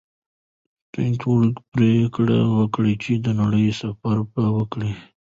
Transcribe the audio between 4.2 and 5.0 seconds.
به وکړي.